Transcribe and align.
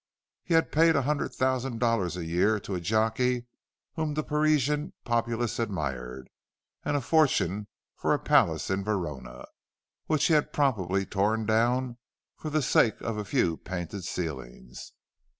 He 0.41 0.55
had 0.55 0.71
paid 0.71 0.95
a 0.95 1.03
hundred 1.03 1.31
thousand 1.31 1.79
dollars 1.79 2.17
a 2.17 2.25
year 2.25 2.59
to 2.61 2.73
a 2.73 2.81
jockey 2.81 3.45
whom 3.93 4.15
the 4.15 4.23
Parisian 4.23 4.93
populace 5.05 5.59
admired, 5.59 6.27
and 6.83 6.97
a 6.97 7.01
fortune 7.01 7.67
for 7.97 8.11
a 8.11 8.17
palace 8.17 8.71
in 8.71 8.83
Verona, 8.83 9.45
which 10.07 10.25
he 10.25 10.33
had 10.33 10.53
promptly 10.53 11.05
torn 11.05 11.45
down, 11.45 11.99
for 12.35 12.49
the 12.49 12.63
sake 12.63 12.99
of 13.01 13.17
a 13.17 13.23
few 13.23 13.57
painted 13.57 14.03
ceilings. 14.03 14.91